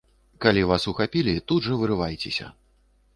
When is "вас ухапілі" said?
0.69-1.35